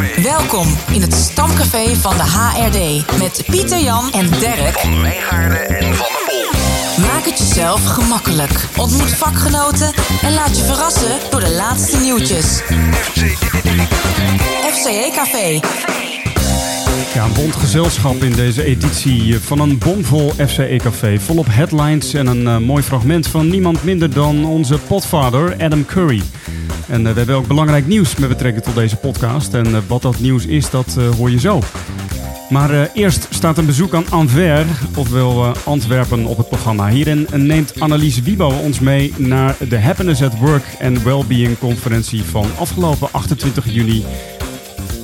Stamcafé. 0.00 0.22
Welkom 0.22 0.66
in 0.92 1.00
het 1.00 1.14
Stamcafé 1.14 1.96
van 1.96 2.16
de 2.16 2.22
HRD 2.22 3.18
met 3.18 3.42
Pieter 3.46 3.80
Jan 3.80 4.12
en 4.12 4.30
Dirk. 4.30 4.78
Van 4.78 5.02
Wijngaarden 5.02 5.68
en 5.68 5.94
Van 5.94 6.06
der 6.06 6.22
Pol. 6.26 7.04
Maak 7.06 7.24
het 7.24 7.38
jezelf 7.38 7.84
gemakkelijk. 7.84 8.68
Ontmoet 8.76 9.10
vakgenoten 9.10 9.92
en 10.22 10.34
laat 10.34 10.56
je 10.56 10.64
verrassen 10.64 11.18
door 11.30 11.40
de 11.40 11.50
laatste 11.50 11.96
nieuwtjes. 11.96 12.60
FCE 14.72 15.10
Café. 15.14 15.60
Ja, 17.14 17.24
een 17.24 17.32
bond 17.32 17.56
gezelschap 17.56 18.22
in 18.22 18.32
deze 18.32 18.64
editie 18.64 19.40
van 19.40 19.58
een 19.58 19.78
bomvol 19.78 20.32
FCE 20.46 20.76
Café. 20.82 21.20
Volop 21.20 21.46
headlines 21.50 22.14
en 22.14 22.26
een 22.26 22.46
eh, 22.46 22.58
mooi 22.58 22.82
fragment 22.82 23.26
van 23.26 23.48
niemand 23.48 23.84
minder 23.84 24.12
dan 24.14 24.44
onze 24.44 24.78
potvader 24.78 25.56
Adam 25.58 25.86
Curry. 25.86 26.22
En 26.90 27.06
eh, 27.06 27.12
we 27.12 27.18
hebben 27.18 27.36
ook 27.36 27.46
belangrijk 27.46 27.86
nieuws 27.86 28.16
met 28.16 28.28
betrekking 28.28 28.64
tot 28.64 28.74
deze 28.74 28.96
podcast. 28.96 29.54
En 29.54 29.66
eh, 29.66 29.80
wat 29.86 30.02
dat 30.02 30.18
nieuws 30.18 30.46
is, 30.46 30.70
dat 30.70 30.96
eh, 30.98 31.10
hoor 31.10 31.30
je 31.30 31.38
zo. 31.38 31.60
Maar 32.48 32.90
eerst 32.92 33.26
staat 33.30 33.58
een 33.58 33.66
bezoek 33.66 33.94
aan 33.94 34.10
Anvers, 34.10 34.68
ofwel 34.96 35.44
Antwerpen, 35.64 36.24
op 36.24 36.36
het 36.36 36.48
programma. 36.48 36.88
Hierin 36.88 37.26
neemt 37.32 37.80
Annelies 37.80 38.20
Wiebo 38.20 38.52
ons 38.64 38.80
mee 38.80 39.14
naar 39.16 39.56
de 39.68 39.78
Happiness 39.78 40.22
at 40.22 40.38
Work 40.38 40.64
en 40.78 41.04
Wellbeing 41.04 41.58
conferentie 41.58 42.22
van 42.22 42.46
afgelopen 42.58 43.08
28 43.10 43.72
juni 43.72 44.04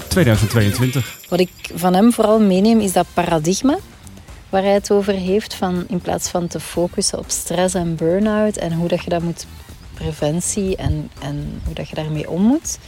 2022. 0.08 1.18
Wat 1.28 1.40
ik 1.40 1.50
van 1.74 1.94
hem 1.94 2.12
vooral 2.12 2.40
meeneem 2.40 2.80
is 2.80 2.92
dat 2.92 3.06
paradigma 3.14 3.78
waar 4.48 4.62
hij 4.62 4.72
het 4.72 4.90
over 4.90 5.12
heeft. 5.12 5.54
Van 5.54 5.84
in 5.88 6.00
plaats 6.00 6.28
van 6.28 6.46
te 6.46 6.60
focussen 6.60 7.18
op 7.18 7.30
stress 7.30 7.74
en 7.74 7.96
burn-out 7.96 8.56
en 8.56 8.72
hoe 8.72 8.88
dat 8.88 9.04
je 9.04 9.10
dat 9.10 9.22
moet 9.22 9.46
preventie 9.96 10.76
en, 10.76 11.10
en 11.20 11.60
hoe 11.64 11.74
dat 11.74 11.88
je 11.88 11.94
daarmee 11.94 12.30
om 12.30 12.42
moet, 12.42 12.78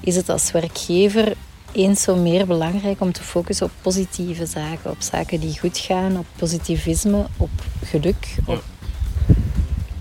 is 0.00 0.16
het 0.16 0.28
als 0.28 0.50
werkgever 0.50 1.36
eens 1.72 2.02
zo 2.02 2.16
meer 2.16 2.46
belangrijk 2.46 3.00
om 3.00 3.12
te 3.12 3.22
focussen 3.22 3.66
op 3.66 3.72
positieve 3.82 4.46
zaken, 4.46 4.90
op 4.90 5.00
zaken 5.00 5.40
die 5.40 5.58
goed 5.58 5.78
gaan, 5.78 6.18
op 6.18 6.26
positivisme, 6.36 7.26
op 7.36 7.50
geluk, 7.84 8.36
op 8.46 8.62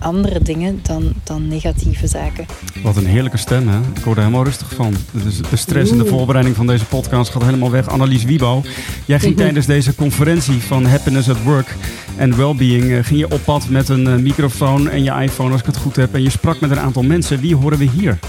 andere 0.03 0.41
dingen 0.41 0.79
dan, 0.83 1.13
dan 1.23 1.47
negatieve 1.47 2.07
zaken. 2.07 2.45
Wat 2.83 2.95
een 2.95 3.05
heerlijke 3.05 3.37
stem, 3.37 3.67
hè? 3.67 3.77
Ik 3.77 4.03
word 4.03 4.17
er 4.17 4.23
helemaal 4.23 4.43
rustig 4.43 4.73
van. 4.75 4.95
Dus 5.11 5.37
de 5.49 5.55
stress 5.55 5.91
in 5.91 5.97
de 5.97 6.05
voorbereiding 6.05 6.55
van 6.55 6.67
deze 6.67 6.85
podcast 6.85 7.31
gaat 7.31 7.43
helemaal 7.43 7.71
weg. 7.71 7.87
Annelies 7.87 8.23
Wiebo, 8.23 8.61
jij 9.05 9.19
ging 9.19 9.37
tijdens 9.37 9.65
deze 9.65 9.95
conferentie 9.95 10.61
van 10.61 10.85
Happiness 10.85 11.29
at 11.29 11.43
Work 11.43 11.75
en 12.15 12.37
Wellbeing... 12.37 12.91
eh, 12.91 13.03
ging 13.03 13.19
je 13.19 13.31
op 13.31 13.41
pad 13.45 13.69
met 13.69 13.89
een 13.89 14.07
eh, 14.07 14.15
microfoon 14.15 14.89
en 14.89 15.03
je 15.03 15.11
iPhone, 15.11 15.51
als 15.51 15.59
ik 15.59 15.65
het 15.65 15.77
goed 15.77 15.95
heb... 15.95 16.13
en 16.13 16.23
je 16.23 16.29
sprak 16.29 16.59
met 16.59 16.71
een 16.71 16.79
aantal 16.79 17.03
mensen. 17.03 17.39
Wie 17.39 17.55
horen 17.55 17.77
we 17.77 17.89
hier? 17.89 18.19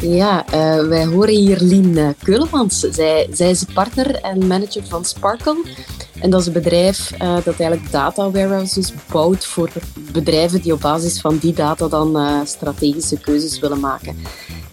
Ja, 0.00 0.46
eh, 0.46 0.88
wij 0.88 1.04
horen 1.06 1.34
hier 1.34 1.60
Lien 1.60 2.14
Keulemans. 2.22 2.80
Zij, 2.90 3.26
zij 3.32 3.50
is 3.50 3.64
partner 3.64 4.14
en 4.14 4.46
manager 4.46 4.82
van 4.88 5.04
Sparkle. 5.04 5.56
En 6.20 6.30
dat 6.30 6.40
is 6.40 6.46
een 6.46 6.52
bedrijf 6.52 7.12
eh, 7.12 7.34
dat 7.34 7.60
eigenlijk 7.60 7.90
data 7.90 8.30
warehouses 8.30 8.92
bouwt 9.12 9.44
voor 9.46 9.70
bedrijven 10.12 10.60
die 10.60 10.72
op 10.72 10.80
basis 10.80 11.20
van 11.20 11.38
die 11.38 11.52
data 11.52 11.88
dan 11.88 12.16
eh, 12.16 12.40
strategische 12.44 13.20
keuzes 13.20 13.58
willen 13.58 13.80
maken. 13.80 14.16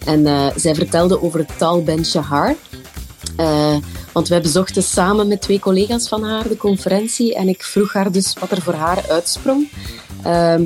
En 0.06 0.26
eh, 0.26 0.48
zij 0.56 0.76
vertelde 0.76 1.22
over 1.22 1.46
Tal 1.58 1.84
Ben 1.84 2.06
Shahar. 2.06 2.56
Want 4.14 4.28
wij 4.28 4.42
bezochten 4.42 4.84
samen 4.84 5.28
met 5.28 5.42
twee 5.42 5.60
collega's 5.60 6.08
van 6.08 6.24
haar 6.24 6.48
de 6.48 6.58
conferentie 6.58 7.36
en 7.36 7.48
ik 7.48 7.64
vroeg 7.64 7.94
haar 7.94 8.12
dus 8.12 8.34
wat 8.40 8.52
er 8.52 8.62
voor 8.62 8.74
haar 8.74 9.06
uitsprong. 9.10 9.70
Ehm, 10.24 10.64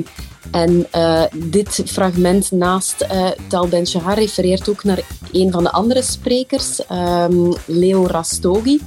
en 0.52 0.86
dit 1.34 1.82
fragment 1.86 2.50
naast 2.50 3.00
eh, 3.00 3.26
Tal 3.48 3.68
Ben 3.68 3.86
Shahar 3.86 4.18
refereert 4.18 4.68
ook 4.68 4.84
naar 4.84 5.00
een 5.32 5.52
van 5.52 5.62
de 5.62 5.72
andere 5.72 6.02
sprekers, 6.02 6.86
ehm, 6.86 7.52
Leo 7.66 8.06
Rastogi. 8.06 8.80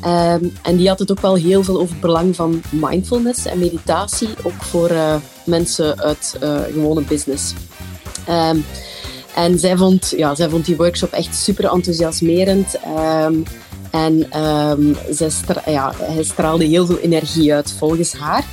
Ehm, 0.00 0.44
en 0.62 0.76
die 0.76 0.88
had 0.88 0.98
het 0.98 1.10
ook 1.10 1.20
wel 1.20 1.34
heel 1.34 1.62
veel 1.64 1.80
over 1.80 1.90
het 1.90 2.00
belang 2.00 2.36
van 2.36 2.62
mindfulness 2.70 3.46
en 3.46 3.58
meditatie, 3.58 4.28
ook 4.42 4.62
voor 4.62 4.88
eh, 4.90 5.14
mensen 5.44 6.00
uit 6.00 6.36
eh, 6.40 6.60
gewone 6.72 7.02
business. 7.02 7.52
Ehm, 8.26 8.56
en 9.34 9.58
zij 9.58 9.76
vond, 9.76 10.14
ja, 10.16 10.34
zij 10.34 10.48
vond 10.48 10.64
die 10.64 10.76
workshop 10.76 11.12
echt 11.12 11.34
super 11.34 11.64
enthousiasmerend. 11.72 12.78
Ehm, 12.84 13.34
en 13.90 14.26
zij 15.10 15.30
hij 16.00 16.22
straalde 16.22 16.64
heel 16.64 16.86
veel 16.86 16.98
energie 16.98 17.54
uit, 17.54 17.74
volgens 17.78 18.12
haar. 18.12 18.44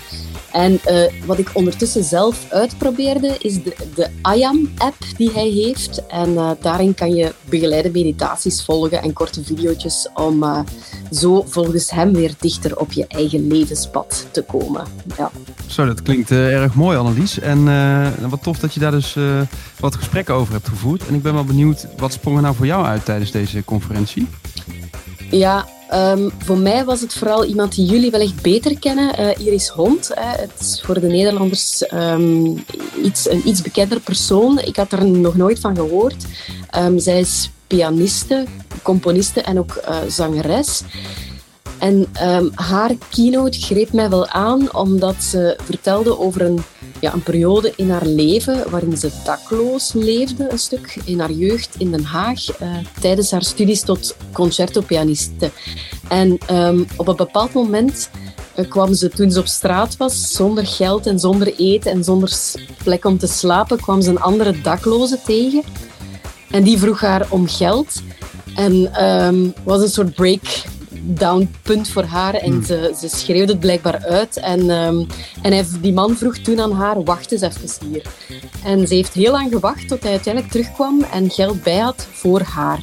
En 0.56 0.80
eh, 0.84 1.12
wat 1.26 1.38
ik 1.38 1.50
ondertussen 1.54 2.04
zelf 2.04 2.52
uitprobeerde, 2.52 3.36
is 3.40 3.64
de, 3.64 3.76
de 3.96 4.10
IAM-app 4.36 4.96
die 5.18 5.32
hij 5.32 5.50
heeft. 5.50 6.06
En 6.08 6.38
eh, 6.38 6.52
daarin 6.62 6.94
kan 6.94 7.16
je 7.16 7.34
begeleide 7.50 7.92
meditaties 7.92 8.64
volgen 8.64 9.02
en 9.02 9.14
korte 9.14 9.44
video's 9.44 10.10
om 10.14 10.44
eh, 10.44 10.60
zo 11.12 11.44
volgens 11.48 11.92
hem 11.92 12.14
weer 12.14 12.34
dichter 12.40 12.78
op 12.78 12.92
je 12.92 13.08
eigen 13.08 13.48
levenspad 13.48 14.28
te 14.32 14.42
komen. 14.42 14.86
Ja. 15.18 15.32
Zo, 15.68 15.86
dat 15.86 16.02
klinkt 16.02 16.32
erg 16.32 16.74
mooi, 16.74 16.98
Annelies. 16.98 17.40
En 17.40 17.64
wat 18.30 18.44
tof 18.44 18.60
dat 18.60 18.74
je 18.74 18.80
daar 18.80 18.92
dus 18.92 19.16
wat 19.80 19.96
gesprekken 19.96 20.34
over 20.34 20.54
hebt 20.54 20.68
gevoerd. 20.68 21.08
En 21.08 21.14
ik 21.14 21.22
ben 21.22 21.34
wel 21.34 21.44
benieuwd, 21.44 21.88
wat 21.98 22.14
sprong 22.14 22.36
er 22.36 22.42
nou 22.42 22.56
voor 22.56 22.66
jou 22.66 22.86
uit 22.86 23.06
tijdens 23.06 23.32
deze 23.32 23.64
conferentie? 23.64 24.28
Ja, 25.30 25.66
ehm, 25.90 26.30
voor 26.38 26.58
mij 26.58 26.86
was 26.86 27.02
het 27.02 27.14
vooral 27.14 27.46
iemand 27.46 27.76
die 27.76 27.86
jullie 27.86 28.12
wellicht 28.12 28.42
beter 28.42 28.80
kennen, 28.80 29.18
eh, 29.18 29.46
Iris 29.46 29.68
Hond. 29.68 30.12
Hè. 30.14 30.42
Het 30.42 30.52
is 30.60 30.82
voor 30.86 31.00
de 31.00 31.08
Nederlanders 31.08 31.86
ehm, 31.86 32.46
iets, 33.04 33.30
een 33.30 33.48
iets 33.48 33.62
bekender 33.62 34.00
persoon. 34.00 34.60
Ik 34.60 34.76
had 34.76 34.92
er 34.92 35.06
nog 35.06 35.36
nooit 35.36 35.60
van 35.60 35.76
gehoord. 35.76 36.26
Ehm, 36.70 36.98
zij 36.98 37.20
is 37.20 37.50
pianiste, 37.68 38.46
componiste 38.82 39.42
en 39.42 39.60
ook 39.60 39.76
eh, 39.76 39.98
zangeres. 40.08 40.82
En 41.86 42.06
ehm, 42.14 42.48
haar 42.54 42.92
keynote 43.10 43.62
greep 43.62 43.94
mij 43.94 44.10
wel 44.10 44.28
aan, 44.28 44.74
omdat 44.76 45.24
ze 45.24 45.58
vertelde 45.64 46.20
over 46.20 46.42
een, 46.42 46.60
ja, 47.00 47.14
een 47.14 47.24
periode 47.24 47.74
in 47.76 47.90
haar 47.90 48.06
leven 48.06 48.70
waarin 48.70 48.98
ze 48.98 49.12
dakloos 49.26 49.94
leefde, 49.94 50.52
een 50.52 50.60
stuk 50.60 50.98
in 51.04 51.20
haar 51.20 51.32
jeugd 51.32 51.76
in 51.78 51.92
Den 51.92 52.04
Haag, 52.04 52.50
eh, 52.50 52.70
tijdens 53.00 53.32
haar 53.32 53.44
studies 53.44 53.82
tot 53.82 54.16
concertopianiste. 54.32 55.52
En 56.08 56.38
ehm, 56.48 56.84
op 56.96 57.08
een 57.08 57.16
bepaald 57.16 57.54
moment 57.54 58.10
eh, 58.56 58.70
kwam 58.70 58.94
ze, 58.94 59.10
toen 59.10 59.32
ze 59.32 59.40
op 59.40 59.48
straat 59.48 59.98
was, 59.98 60.32
zonder 60.32 60.68
geld 60.68 61.08
en 61.08 61.20
zonder 61.20 61.54
eten 61.58 61.92
en 61.92 62.04
zonder 62.04 62.32
plek 62.84 63.06
om 63.06 63.18
te 63.18 63.28
slapen, 63.28 63.80
kwam 63.80 64.02
ze 64.02 64.10
een 64.10 64.22
andere 64.22 64.62
dakloze 64.62 65.20
tegen. 65.26 65.64
En 66.50 66.64
die 66.64 66.78
vroeg 66.78 67.02
haar 67.02 67.28
om 67.30 67.48
geld. 67.48 68.02
En 68.56 68.94
ehm 68.94 69.50
was 69.64 69.82
een 69.82 69.90
soort 69.90 70.16
breakdown 70.16 70.75
punt 71.62 71.90
voor 71.90 72.04
haar. 72.04 72.34
En 72.34 72.64
ze, 72.66 72.94
ze 73.00 73.08
schreeuwde 73.08 73.52
het 73.52 73.62
blijkbaar 73.62 74.06
uit. 74.06 74.38
En, 74.38 74.70
ehm, 74.70 75.04
en 75.42 75.52
hij, 75.52 75.66
die 75.82 75.94
man 75.94 76.18
vroeg 76.18 76.38
toen 76.38 76.60
aan 76.60 76.72
haar, 76.72 77.04
wacht 77.04 77.32
eens 77.32 77.42
even 77.42 77.88
hier. 77.90 78.06
En 78.64 78.88
ze 78.88 78.94
heeft 78.94 79.14
heel 79.14 79.32
lang 79.32 79.52
gewacht 79.52 79.88
tot 79.88 80.04
hij 80.04 80.12
uiteindelijk 80.12 80.54
terugkwam 80.54 81.02
en 81.12 81.30
geld 81.30 81.64
bij 81.64 81.78
had 81.78 82.08
voor 82.12 82.42
haar. 82.42 82.80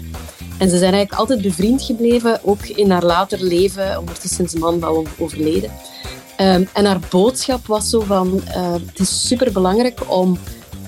En 0.58 0.70
ze 0.70 0.78
zijn 0.78 0.92
eigenlijk 0.92 1.20
altijd 1.20 1.42
bevriend 1.42 1.82
gebleven, 1.82 2.40
ook 2.44 2.66
in 2.66 2.90
haar 2.90 3.04
later 3.04 3.42
leven. 3.42 3.98
Ondertussen 3.98 4.44
is 4.44 4.50
de 4.50 4.58
man 4.58 4.80
wel 4.80 5.06
overleden. 5.18 5.70
Ehm, 6.36 6.64
en 6.72 6.84
haar 6.84 7.00
boodschap 7.10 7.66
was 7.66 7.90
zo 7.90 8.00
van, 8.00 8.42
eh, 8.46 8.72
het 8.72 8.98
is 8.98 9.26
superbelangrijk 9.28 10.00
om 10.06 10.38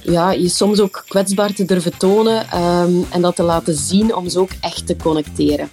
ja, 0.03 0.31
je 0.31 0.49
soms 0.49 0.81
ook 0.81 1.05
kwetsbaar 1.09 1.53
te 1.53 1.65
durven 1.65 1.99
tonen 1.99 2.50
ehm, 2.50 2.93
en 3.11 3.21
dat 3.21 3.37
te 3.37 3.43
laten 3.43 3.75
zien 3.75 4.15
om 4.15 4.28
zo 4.28 4.41
ook 4.41 4.53
echt 4.61 4.87
te 4.87 4.97
connecteren. 4.97 5.69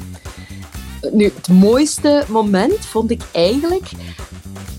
Nu, 1.11 1.31
het 1.35 1.47
mooiste 1.47 2.23
moment 2.27 2.85
vond 2.85 3.11
ik 3.11 3.21
eigenlijk 3.31 3.91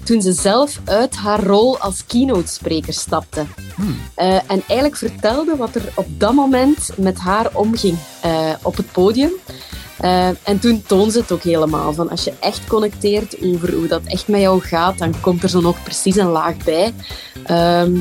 toen 0.05 0.23
ze 0.23 0.33
zelf 0.33 0.81
uit 0.85 1.17
haar 1.17 1.43
rol 1.43 1.79
als 1.79 2.07
keynote-spreker 2.07 2.93
stapte. 2.93 3.45
Eh, 4.15 4.35
en 4.35 4.63
eigenlijk 4.67 4.97
vertelde 4.97 5.57
wat 5.57 5.75
er 5.75 5.93
op 5.95 6.07
dat 6.19 6.33
moment 6.33 6.91
met 6.97 7.19
haar 7.19 7.51
omging 7.53 7.99
eh, 8.21 8.53
op 8.63 8.77
het 8.77 8.93
podium. 8.93 9.31
Eh, 9.99 10.27
en 10.27 10.59
toen 10.61 10.83
toonde 10.87 11.11
ze 11.11 11.19
het 11.19 11.33
ook 11.33 11.43
helemaal. 11.43 11.93
Van 11.93 12.11
als 12.11 12.25
je 12.25 12.33
echt 12.41 12.67
connecteert 12.67 13.37
over 13.43 13.75
hoe 13.75 13.87
dat 13.87 14.03
echt 14.05 14.29
met 14.29 14.41
jou 14.41 14.61
gaat, 14.61 14.99
dan 14.99 15.21
komt 15.21 15.43
er 15.43 15.49
zo 15.49 15.61
nog 15.61 15.83
precies 15.83 16.17
een 16.17 16.31
laag 16.31 16.57
bij. 16.65 16.95
Ehm, 17.45 17.97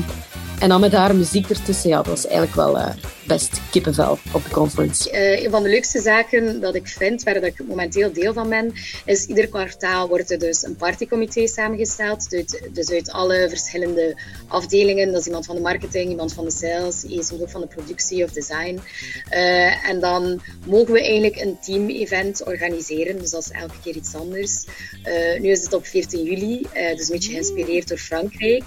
en 0.58 0.68
dan 0.68 0.80
met 0.80 0.92
haar 0.92 1.16
muziek 1.16 1.50
ertussen, 1.50 1.90
ja, 1.90 1.96
dat 1.96 2.06
was 2.06 2.26
eigenlijk 2.26 2.54
wel 2.54 2.78
best 3.26 3.60
kippenvel 3.70 4.18
op 4.32 4.44
de 4.44 4.50
conference. 4.50 5.10
Eh, 5.10 5.44
een 5.44 5.50
van 5.50 5.62
de 5.62 5.68
leukste 5.68 6.00
zaken 6.00 6.60
dat 6.60 6.74
ik 6.74 6.88
vind, 6.88 7.22
waar 7.22 7.34
dat 7.34 7.44
ik 7.44 7.66
momenteel 7.66 8.12
deel 8.12 8.32
van 8.32 8.48
ben, 8.48 8.72
is 9.04 9.26
ieder 9.26 9.48
kwartaal 9.48 10.08
wordt 10.08 10.30
er 10.30 10.38
dus 10.38 10.62
een 10.62 10.76
partycomité 10.76 11.46
samengesteld. 11.46 12.30
Dus, 12.30 12.90
uit 12.90 13.10
alle 13.10 13.46
verschillende 13.48 14.16
afdelingen. 14.48 15.12
Dat 15.12 15.20
is 15.20 15.26
iemand 15.26 15.46
van 15.46 15.54
de 15.54 15.60
marketing, 15.60 16.10
iemand 16.10 16.32
van 16.32 16.44
de 16.44 16.50
sales, 16.50 17.00
soms 17.00 17.40
ook 17.40 17.50
van 17.50 17.60
de 17.60 17.66
productie 17.66 18.24
of 18.24 18.30
design. 18.30 18.80
Eh, 19.28 19.88
en 19.88 20.00
dan 20.00 20.42
mogen 20.66 20.92
we 20.92 21.00
eigenlijk 21.00 21.40
een 21.40 21.58
team-event 21.60 22.44
organiseren. 22.44 23.18
Dus 23.18 23.30
dat 23.30 23.42
is 23.42 23.50
elke 23.50 23.80
keer 23.82 23.96
iets 23.96 24.14
anders. 24.14 24.64
Eh, 25.02 25.40
nu 25.40 25.50
is 25.50 25.62
het 25.62 25.72
op 25.72 25.86
14 25.86 26.22
juli, 26.24 26.66
dus 26.96 27.08
een 27.08 27.14
beetje 27.14 27.30
geïnspireerd 27.30 27.88
door 27.88 27.98
Frankrijk. 27.98 28.64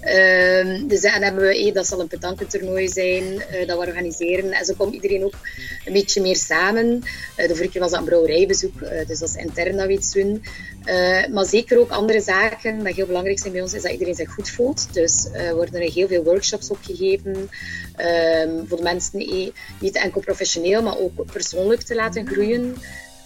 Ehm, 0.00 0.86
dus 0.86 1.00
dan 1.00 1.22
hebben 1.22 1.48
we, 1.48 1.70
dat 1.72 1.86
zal 1.86 2.00
een 2.00 2.08
petankentoernooi 2.08 2.88
zijn, 2.88 3.24
dat 3.66 3.78
we 3.78 3.93
organiseren. 3.94 4.52
En 4.52 4.64
zo 4.64 4.74
komt 4.76 4.94
iedereen 4.94 5.24
ook 5.24 5.34
een 5.84 5.92
beetje 5.92 6.20
meer 6.20 6.36
samen. 6.36 6.86
Uh, 6.86 7.48
de 7.48 7.54
vorige 7.54 7.68
keer 7.68 7.80
was 7.80 7.90
dat 7.90 8.00
een 8.00 8.06
brouwerijbezoek, 8.06 8.80
uh, 8.80 9.06
dus 9.06 9.18
dat 9.18 9.28
is 9.28 9.34
intern 9.34 9.76
dat 9.76 9.86
we 9.86 9.92
iets 9.92 10.12
doen. 10.12 10.42
Uh, 10.84 11.26
maar 11.26 11.46
zeker 11.46 11.78
ook 11.78 11.90
andere 11.90 12.20
zaken 12.20 12.84
dat 12.84 12.94
heel 12.94 13.06
belangrijk 13.06 13.38
zijn 13.38 13.52
bij 13.52 13.62
ons, 13.62 13.74
is 13.74 13.82
dat 13.82 13.92
iedereen 13.92 14.14
zich 14.14 14.30
goed 14.30 14.50
voelt. 14.50 14.88
Dus 14.92 15.28
worden 15.52 15.80
er 15.80 15.92
heel 15.92 16.08
veel 16.08 16.22
workshops 16.22 16.70
opgegeven. 16.70 17.50
Ehm, 17.96 18.50
voor 18.66 18.76
de 18.76 18.82
mensen 18.82 19.18
niet 19.80 19.96
enkel 19.96 20.20
professioneel, 20.20 20.82
maar 20.82 20.98
ook 20.98 21.32
persoonlijk 21.32 21.82
te 21.82 21.94
laten 21.94 22.26
groeien. 22.26 22.76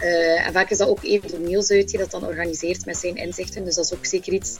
Uh, 0.02 0.46
en 0.46 0.52
vaak 0.52 0.70
is 0.70 0.78
dat 0.78 0.88
ook 0.88 1.02
even 1.02 1.30
de 1.30 1.38
Niels 1.38 1.70
uit 1.70 1.88
die 1.88 1.98
dat 1.98 2.10
dan 2.10 2.24
organiseert 2.24 2.86
met 2.86 2.96
zijn 2.96 3.16
inzichten. 3.16 3.64
Dus 3.64 3.74
dat 3.74 3.84
is 3.84 3.94
ook 3.94 4.06
zeker 4.06 4.32
iets 4.32 4.56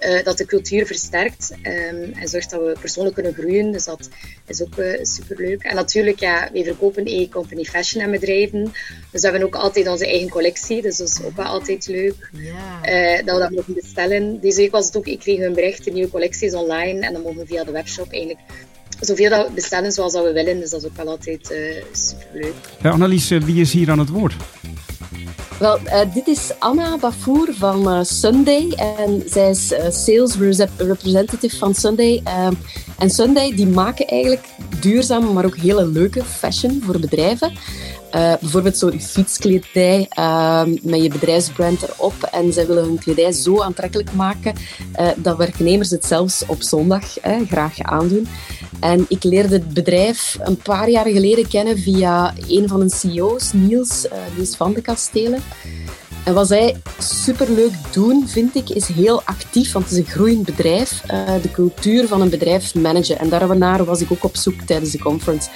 uh, 0.00 0.24
dat 0.24 0.38
de 0.38 0.46
cultuur 0.46 0.86
versterkt 0.86 1.50
um, 1.62 2.12
en 2.12 2.28
zorgt 2.28 2.50
dat 2.50 2.60
we 2.60 2.76
persoonlijk 2.80 3.14
kunnen 3.14 3.34
groeien. 3.34 3.72
Dus 3.72 3.84
dat 3.84 4.08
is 4.46 4.62
ook 4.62 4.76
uh, 4.76 4.98
superleuk. 5.02 5.62
En 5.62 5.74
natuurlijk, 5.74 6.20
ja, 6.20 6.48
wij 6.52 6.64
verkopen 6.64 7.06
e-company 7.06 7.64
fashion 7.64 8.04
aan 8.04 8.10
bedrijven. 8.10 8.72
Dus 9.10 9.20
we 9.22 9.28
hebben 9.28 9.46
ook 9.46 9.54
altijd 9.54 9.88
onze 9.88 10.06
eigen 10.06 10.28
collectie. 10.28 10.82
Dus 10.82 10.96
dat 10.96 11.08
is 11.08 11.22
ook 11.24 11.36
wel 11.36 11.46
altijd 11.46 11.86
leuk. 11.86 12.30
Yeah. 12.32 13.26
dat 13.26 13.34
we 13.34 13.40
dat 13.42 13.50
mogen 13.50 13.74
bestellen. 13.74 14.40
Deze 14.40 14.60
week 14.60 14.70
was 14.70 14.86
het 14.86 14.96
ook, 14.96 15.06
ik 15.06 15.18
kreeg 15.18 15.40
een 15.40 15.54
bericht, 15.54 15.84
de 15.84 15.90
nieuwe 15.90 16.10
collectie 16.10 16.46
is 16.46 16.54
online. 16.54 17.06
En 17.06 17.12
dan 17.12 17.22
mogen 17.22 17.38
we 17.38 17.46
via 17.46 17.64
de 17.64 17.72
webshop 17.72 18.12
eigenlijk 18.12 18.40
zoveel 19.00 19.30
dat 19.30 19.48
we 19.48 19.52
bestellen 19.52 19.92
zoals 19.92 20.12
dat 20.12 20.24
we 20.24 20.32
willen. 20.32 20.60
Dus 20.60 20.70
dat 20.70 20.82
is 20.82 20.88
ook 20.88 20.96
wel 20.96 21.08
altijd 21.08 21.50
uh, 21.50 21.84
superleuk. 21.92 22.54
Ja, 22.82 22.90
Annelies, 22.90 23.28
wie 23.28 23.60
is 23.60 23.72
hier 23.72 23.90
aan 23.90 23.98
het 23.98 24.08
woord? 24.08 24.34
Wel, 25.58 25.78
uh, 25.84 26.00
dit 26.14 26.26
is 26.26 26.52
Anna 26.58 26.98
Bafour 26.98 27.48
van 27.52 27.88
uh, 27.88 28.02
Sunday. 28.02 28.72
En 28.76 29.22
zij 29.26 29.50
is 29.50 29.72
uh, 29.72 29.78
sales 29.90 30.36
representative 30.76 31.56
van 31.56 31.74
Sunday. 31.74 32.22
en 32.98 33.10
Sunday 33.10 33.54
die 33.54 33.66
maken 33.66 34.06
eigenlijk 34.06 34.46
duurzame, 34.80 35.32
maar 35.32 35.44
ook 35.44 35.56
hele 35.56 35.86
leuke 35.86 36.24
fashion 36.24 36.82
voor 36.84 36.98
bedrijven. 37.00 37.52
bijvoorbeeld 38.10 38.76
zo 38.76 38.90
fietskledij 38.90 40.08
met 40.82 41.02
je 41.02 41.08
bedrijfsbrand 41.12 41.82
erop. 41.82 42.22
En 42.22 42.52
zij 42.52 42.66
willen 42.66 42.84
hun 42.84 42.98
kledij 42.98 43.32
zo 43.32 43.62
aantrekkelijk 43.62 44.12
maken 44.12 44.54
dat 45.16 45.36
werknemers 45.36 45.90
het 45.90 46.04
zelfs 46.04 46.44
op 46.46 46.62
zondag 46.62 47.16
graag 47.48 47.80
aandoen. 47.82 48.28
En 48.80 49.06
ik 49.08 49.24
leerde 49.24 49.54
het 49.54 49.74
bedrijf 49.74 50.38
een 50.40 50.56
paar 50.56 50.90
jaar 50.90 51.06
geleden 51.06 51.48
kennen 51.48 51.78
via 51.78 52.34
een 52.48 52.68
van 52.68 52.80
de 52.80 52.94
CEO's, 52.94 53.52
Niels, 53.52 54.06
Niels 54.36 54.56
van 54.56 54.72
de 54.72 54.80
Kastelen. 54.80 55.42
En 56.24 56.34
wat 56.34 56.46
zij 56.46 56.76
superleuk 56.98 57.72
doen, 57.92 58.28
vind 58.28 58.54
ik, 58.54 58.70
is 58.70 58.86
heel 58.86 59.22
actief, 59.22 59.72
want 59.72 59.84
het 59.84 59.94
is 59.94 59.98
een 59.98 60.12
groeiend 60.12 60.44
bedrijf, 60.44 61.02
uh, 61.10 61.42
de 61.42 61.50
cultuur 61.50 62.06
van 62.06 62.20
een 62.20 62.28
bedrijf 62.28 62.74
managen. 62.74 63.18
En 63.18 63.28
daarnaar 63.28 63.84
was 63.84 64.00
ik 64.00 64.12
ook 64.12 64.24
op 64.24 64.36
zoek 64.36 64.60
tijdens 64.60 64.90
de 64.90 64.98
conference. 64.98 65.48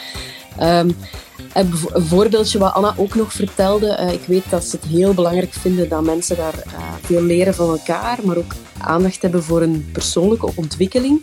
Um, 0.60 0.96
een 1.52 1.72
voorbeeldje 1.92 2.58
wat 2.58 2.72
Anna 2.72 2.94
ook 2.96 3.14
nog 3.14 3.32
vertelde. 3.32 3.98
Uh, 4.00 4.12
ik 4.12 4.24
weet 4.26 4.50
dat 4.50 4.64
ze 4.64 4.76
het 4.76 4.84
heel 4.84 5.14
belangrijk 5.14 5.52
vinden 5.52 5.88
dat 5.88 6.02
mensen 6.02 6.36
daar 6.36 6.54
veel 7.02 7.22
leren 7.22 7.54
van 7.54 7.70
elkaar, 7.70 8.18
maar 8.24 8.36
ook 8.36 8.54
aandacht 8.78 9.22
hebben 9.22 9.42
voor 9.42 9.62
een 9.62 9.88
persoonlijke 9.92 10.50
ontwikkeling. 10.54 11.20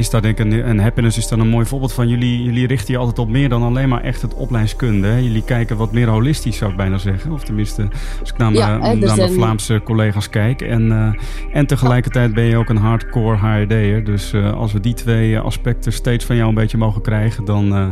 is 0.00 0.10
daar 0.10 0.22
denk 0.22 0.38
ik 0.38 0.44
een, 0.44 0.68
een 0.68 0.80
happiness 0.80 1.18
is 1.18 1.28
daar 1.28 1.38
een 1.38 1.48
mooi 1.48 1.66
voorbeeld 1.66 1.92
van. 1.92 2.08
Jullie, 2.08 2.42
jullie 2.42 2.66
richten 2.66 2.92
je 2.92 2.98
altijd 2.98 3.18
op 3.18 3.28
meer 3.28 3.48
dan 3.48 3.62
alleen 3.62 3.88
maar 3.88 4.02
echt 4.02 4.22
het 4.22 4.34
opleidingskunde. 4.34 5.06
Hè? 5.06 5.16
Jullie 5.16 5.44
kijken 5.44 5.76
wat 5.76 5.92
meer 5.92 6.08
holistisch, 6.08 6.56
zou 6.56 6.70
ik 6.70 6.76
bijna 6.76 6.98
zeggen. 6.98 7.32
Of 7.32 7.44
tenminste, 7.44 7.88
als 8.20 8.30
ik 8.30 8.38
naar, 8.38 8.52
mijn, 8.52 8.98
naar 8.98 9.16
mijn 9.16 9.32
Vlaamse 9.32 9.80
collega's 9.84 10.30
kijk. 10.30 10.62
En, 10.62 10.86
uh, 10.86 11.12
en 11.52 11.66
tegelijkertijd 11.66 12.34
ben 12.34 12.44
je 12.44 12.56
ook 12.56 12.68
een 12.68 12.76
hardcore 12.76 13.36
HRD'er. 13.36 14.04
Dus 14.04 14.32
uh, 14.32 14.52
als 14.52 14.72
we 14.72 14.80
die 14.80 14.94
twee 14.94 15.38
aspecten 15.38 15.92
steeds 15.92 16.24
van 16.24 16.36
jou 16.36 16.48
een 16.48 16.54
beetje 16.54 16.78
mogen 16.78 17.02
krijgen, 17.02 17.44
dan, 17.44 17.76
uh, 17.76 17.86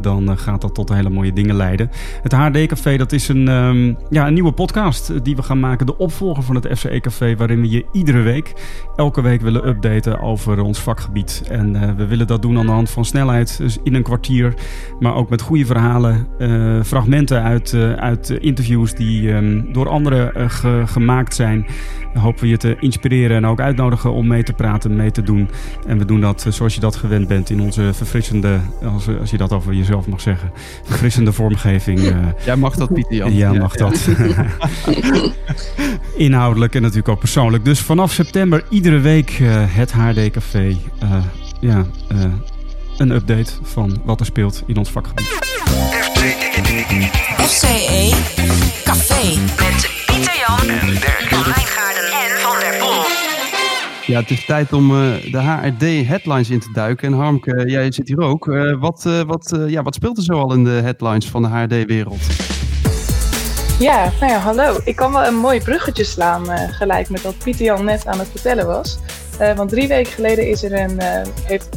dan 0.00 0.38
gaat 0.38 0.60
dat 0.60 0.74
tot 0.74 0.88
hele 0.88 1.10
mooie 1.10 1.32
dingen 1.32 1.56
leiden. 1.56 1.90
Het 2.22 2.32
HRD 2.32 2.66
Café, 2.66 2.96
dat 2.96 3.12
is 3.12 3.28
een, 3.28 3.48
um, 3.48 3.96
ja, 4.10 4.26
een 4.26 4.34
nieuwe 4.34 4.52
podcast 4.52 5.24
die 5.24 5.36
we 5.36 5.42
gaan 5.42 5.60
maken. 5.60 5.86
De 5.86 5.98
opvolger 5.98 6.42
van 6.42 6.54
het 6.54 6.78
FCE 6.78 7.00
Café, 7.00 7.36
waarin 7.36 7.60
we 7.60 7.70
je 7.70 7.84
iedere 7.92 8.20
week, 8.20 8.52
elke 8.96 9.22
week 9.22 9.40
willen 9.40 9.68
updaten 9.68 10.20
over 10.20 10.62
ons 10.62 10.78
vakgebied. 10.78 11.43
En 11.48 11.74
uh, 11.74 11.82
we 11.96 12.06
willen 12.06 12.26
dat 12.26 12.42
doen 12.42 12.58
aan 12.58 12.66
de 12.66 12.72
hand 12.72 12.90
van 12.90 13.04
snelheid, 13.04 13.58
dus 13.58 13.78
in 13.82 13.94
een 13.94 14.02
kwartier. 14.02 14.54
Maar 15.00 15.14
ook 15.14 15.28
met 15.28 15.42
goede 15.42 15.66
verhalen, 15.66 16.26
uh, 16.38 16.82
fragmenten 16.82 17.42
uit, 17.42 17.72
uh, 17.72 17.92
uit 17.92 18.30
interviews 18.30 18.94
die 18.94 19.32
um, 19.32 19.72
door 19.72 19.88
anderen 19.88 20.50
ge 20.50 20.82
gemaakt 20.86 21.34
zijn. 21.34 21.66
Dan 22.14 22.22
hopen 22.22 22.42
we 22.42 22.48
je 22.48 22.56
te 22.56 22.76
inspireren 22.80 23.36
en 23.36 23.46
ook 23.46 23.60
uitnodigen 23.60 24.12
om 24.12 24.26
mee 24.26 24.42
te 24.42 24.52
praten, 24.52 24.96
mee 24.96 25.10
te 25.10 25.22
doen. 25.22 25.48
En 25.86 25.98
we 25.98 26.04
doen 26.04 26.20
dat 26.20 26.46
zoals 26.48 26.74
je 26.74 26.80
dat 26.80 26.96
gewend 26.96 27.28
bent 27.28 27.50
in 27.50 27.60
onze 27.60 27.90
verfrissende, 27.94 28.60
als, 28.94 29.08
als 29.20 29.30
je 29.30 29.36
dat 29.36 29.52
over 29.52 29.74
jezelf 29.74 30.06
mag 30.06 30.20
zeggen, 30.20 30.50
verfrissende 30.84 31.32
vormgeving. 31.32 32.00
Jij 32.44 32.56
mag 32.56 32.74
dat, 32.76 32.92
Pieter 32.92 33.14
Jan. 33.16 33.34
Ja, 33.34 33.52
mag 33.52 33.78
ja. 33.78 33.84
dat. 33.84 34.08
Inhoudelijk 36.16 36.74
en 36.74 36.82
natuurlijk 36.82 37.08
ook 37.08 37.18
persoonlijk. 37.18 37.64
Dus 37.64 37.80
vanaf 37.80 38.12
september 38.12 38.64
iedere 38.70 38.98
week 38.98 39.40
het 39.68 39.92
HD 39.92 40.30
Café 40.30 40.76
ja, 41.60 41.84
uh, 42.12 42.24
een 42.96 43.10
update 43.10 43.52
van 43.62 44.00
wat 44.04 44.20
er 44.20 44.26
speelt 44.26 44.62
in 44.66 44.76
ons 44.76 44.90
vakgebied. 44.90 45.26
FCE 47.36 48.10
Café 48.84 49.38
met 49.38 49.90
Pieter 50.06 50.44
Jan, 50.46 50.68
en 50.68 50.86
Dirk 50.86 51.93
Ja, 54.06 54.20
het 54.20 54.30
is 54.30 54.44
tijd 54.44 54.72
om 54.72 54.90
uh, 54.90 55.32
de 55.32 55.38
HRD 55.38 56.06
headlines 56.06 56.50
in 56.50 56.60
te 56.60 56.70
duiken. 56.72 57.12
En 57.12 57.18
Harmke, 57.18 57.64
jij 57.66 57.92
zit 57.92 58.08
hier 58.08 58.20
ook. 58.20 58.46
Uh, 58.46 58.80
wat, 58.80 59.04
uh, 59.06 59.20
wat, 59.20 59.58
ja, 59.66 59.82
wat 59.82 59.94
speelt 59.94 60.16
er 60.16 60.22
zo 60.22 60.32
al 60.32 60.52
in 60.52 60.64
de 60.64 60.70
headlines 60.70 61.28
van 61.28 61.42
de 61.42 61.48
HRD-wereld? 61.48 62.20
Ja, 63.78 64.12
nou 64.20 64.32
ja, 64.32 64.38
hallo. 64.38 64.78
Ik 64.84 64.96
kan 64.96 65.12
wel 65.12 65.24
een 65.26 65.36
mooi 65.36 65.60
bruggetje 65.60 66.04
slaan 66.04 66.46
gelijk 66.70 67.08
met 67.08 67.22
wat 67.22 67.38
Pieter 67.38 67.64
Jan 67.64 67.84
net 67.84 68.06
aan 68.06 68.18
het 68.18 68.28
vertellen 68.28 68.66
was. 68.66 68.98
Want 69.56 69.70
drie 69.70 69.88
weken 69.88 70.12
geleden 70.12 70.48
is 70.48 70.62
er 70.62 70.72
een, 70.72 71.00
heeft 71.44 71.68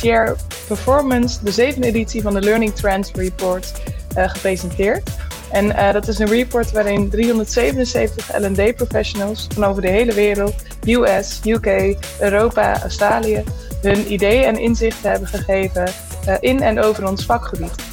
Tier 0.00 0.36
Performance 0.66 1.44
de 1.44 1.50
zevende 1.50 1.86
editie 1.86 2.22
van 2.22 2.34
de 2.34 2.40
Learning 2.40 2.74
Trends 2.74 3.10
Report 3.12 3.72
gepresenteerd. 4.14 5.10
En 5.52 5.92
dat 5.92 6.08
is 6.08 6.18
een 6.18 6.28
report 6.28 6.72
waarin 6.72 7.10
377 7.10 8.38
L&D 8.38 8.74
professionals 8.76 9.46
van 9.54 9.64
over 9.64 9.82
de 9.82 9.88
hele 9.88 10.14
wereld, 10.14 10.54
US, 10.86 11.40
UK, 11.44 11.96
Europa, 12.20 12.82
Australië, 12.82 13.44
hun 13.82 14.12
ideeën 14.12 14.44
en 14.44 14.58
inzichten 14.58 15.10
hebben 15.10 15.28
gegeven 15.28 15.92
in 16.40 16.62
en 16.62 16.80
over 16.80 17.08
ons 17.08 17.24
vakgebied. 17.24 17.92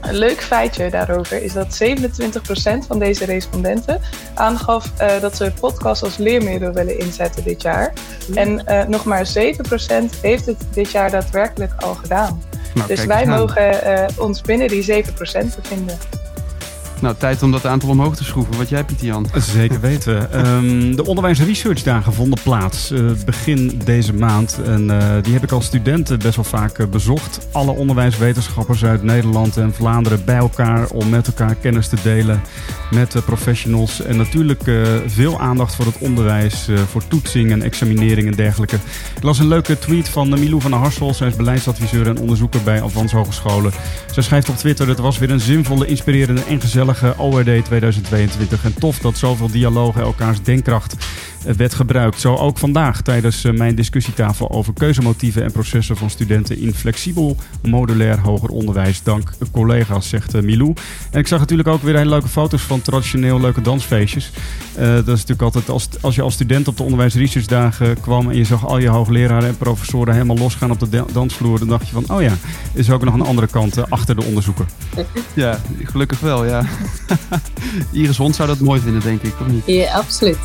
Een 0.00 0.14
leuk 0.14 0.42
feitje 0.42 0.90
daarover 0.90 1.42
is 1.42 1.52
dat 1.52 1.82
27% 1.82 2.86
van 2.86 2.98
deze 2.98 3.24
respondenten 3.24 4.00
aangaf 4.34 4.92
uh, 5.00 5.20
dat 5.20 5.36
ze 5.36 5.52
podcast 5.60 6.02
als 6.02 6.16
leermiddel 6.16 6.72
willen 6.72 6.98
inzetten 6.98 7.44
dit 7.44 7.62
jaar. 7.62 7.92
En 8.34 8.62
uh, 8.68 8.84
nog 8.84 9.04
maar 9.04 9.26
7% 9.26 9.30
heeft 10.20 10.46
het 10.46 10.64
dit 10.72 10.90
jaar 10.90 11.10
daadwerkelijk 11.10 11.72
al 11.82 11.94
gedaan. 11.94 12.42
Nou, 12.74 12.88
dus 12.88 13.04
wij 13.04 13.26
mogen 13.26 13.86
uh, 13.86 14.04
ons 14.18 14.40
binnen 14.40 14.68
die 14.68 15.04
7% 15.04 15.06
bevinden. 15.56 15.98
Nou, 17.00 17.14
tijd 17.18 17.42
om 17.42 17.50
dat 17.50 17.66
aantal 17.66 17.88
omhoog 17.88 18.16
te 18.16 18.24
schroeven. 18.24 18.56
Wat 18.56 18.68
jij, 18.68 18.84
Pieter 18.84 19.06
Jan? 19.06 19.26
Zeker 19.34 19.80
weten. 19.80 20.30
Ehm, 20.32 20.94
de 20.94 21.04
Onderwijs 21.04 21.40
Research 21.40 21.82
Dagen 21.82 22.12
vonden 22.12 22.38
plaats 22.42 22.90
eh, 22.90 23.00
begin 23.24 23.80
deze 23.84 24.14
maand. 24.14 24.60
En 24.64 24.90
eh, 24.90 25.22
die 25.22 25.32
heb 25.32 25.42
ik 25.42 25.52
als 25.52 25.64
student 25.64 26.18
best 26.18 26.36
wel 26.36 26.44
vaak 26.44 26.78
eh, 26.78 26.86
bezocht. 26.86 27.48
Alle 27.52 27.70
onderwijswetenschappers 27.70 28.84
uit 28.84 29.02
Nederland 29.02 29.56
en 29.56 29.74
Vlaanderen 29.74 30.24
bij 30.24 30.36
elkaar 30.36 30.88
om 30.88 31.08
met 31.08 31.26
elkaar 31.26 31.54
kennis 31.54 31.88
te 31.88 31.96
delen 32.02 32.42
met 32.90 33.16
professionals. 33.24 34.02
En 34.02 34.16
natuurlijk 34.16 34.62
veel 35.06 35.40
aandacht 35.40 35.74
voor 35.74 35.84
het 35.84 35.98
onderwijs, 35.98 36.68
voor 36.90 37.08
toetsing 37.08 37.50
en 37.50 37.62
examinering 37.62 38.28
en 38.28 38.34
dergelijke. 38.34 38.76
Ik 39.16 39.22
las 39.22 39.38
een 39.38 39.48
leuke 39.48 39.78
tweet 39.78 40.08
van 40.08 40.28
Milou 40.28 40.60
van 40.60 40.70
der 40.70 40.80
Harsel. 40.80 41.14
Zij 41.14 41.28
is 41.28 41.36
beleidsadviseur 41.36 42.06
en 42.06 42.18
onderzoeker 42.18 42.62
bij 42.62 42.82
Avans 42.82 43.12
Hogescholen. 43.12 43.72
Zij 44.12 44.22
schrijft 44.22 44.48
op 44.48 44.56
Twitter: 44.56 44.88
Het 44.88 44.98
was 44.98 45.18
weer 45.18 45.30
een 45.30 45.40
zinvolle, 45.40 45.86
inspirerende 45.86 46.42
en 46.48 46.60
gezellige 46.60 46.85
ORD 47.16 47.64
2022. 47.64 48.64
En 48.64 48.74
tof 48.74 48.98
dat 48.98 49.18
zoveel 49.18 49.50
dialogen 49.50 50.02
elkaars 50.02 50.42
denkkracht 50.42 50.96
eh, 51.46 51.54
werd 51.54 51.74
gebruikt. 51.74 52.20
Zo 52.20 52.34
ook 52.34 52.58
vandaag 52.58 53.02
tijdens 53.02 53.44
eh, 53.44 53.52
mijn 53.52 53.74
discussietafel 53.74 54.50
over 54.50 54.72
keuzemotieven 54.72 55.42
en 55.42 55.52
processen 55.52 55.96
van 55.96 56.10
studenten 56.10 56.58
in 56.58 56.74
flexibel 56.74 57.36
modulair 57.62 58.20
hoger 58.20 58.48
onderwijs. 58.48 59.02
Dank 59.02 59.30
collega's, 59.52 60.08
zegt 60.08 60.34
eh, 60.34 60.42
Milou. 60.42 60.74
En 61.10 61.18
ik 61.18 61.26
zag 61.26 61.38
natuurlijk 61.38 61.68
ook 61.68 61.82
weer 61.82 61.96
hele 61.96 62.10
leuke 62.10 62.28
foto's 62.28 62.62
van 62.62 62.82
traditioneel 62.82 63.40
leuke 63.40 63.60
dansfeestjes. 63.60 64.30
dat 64.74 65.06
is 65.06 65.06
natuurlijk 65.06 65.42
altijd 65.42 65.68
als, 65.68 65.88
als 66.00 66.14
je 66.14 66.22
als 66.22 66.34
student 66.34 66.68
op 66.68 66.76
de 66.76 66.82
onderwijs 66.82 67.14
researchdagen 67.14 68.00
kwam 68.00 68.30
en 68.30 68.36
je 68.36 68.44
zag 68.44 68.66
al 68.66 68.78
je 68.78 68.88
hoogleraren 68.88 69.48
en 69.48 69.56
professoren 69.56 70.12
helemaal 70.12 70.36
losgaan 70.36 70.70
op 70.70 70.80
de 70.80 71.04
dansvloer, 71.12 71.58
dan 71.58 71.68
dacht 71.68 71.86
je 71.88 71.92
van, 71.92 72.04
oh 72.16 72.22
ja, 72.22 72.32
is 72.72 72.90
ook 72.90 73.04
nog 73.04 73.14
een 73.14 73.20
andere 73.20 73.46
kant 73.46 73.90
achter 73.90 74.16
de 74.16 74.24
onderzoeker. 74.24 74.66
Ja, 75.34 75.58
gelukkig 75.82 76.20
wel, 76.20 76.44
ja. 76.44 76.64
Iris 77.92 78.16
Hond 78.16 78.34
zou 78.34 78.48
dat 78.48 78.58
mooi 78.58 78.80
vinden, 78.80 79.00
denk 79.00 79.22
ik, 79.22 79.32
of 79.40 79.46
niet? 79.46 79.66
Ja, 79.66 79.92
absoluut. 79.92 80.38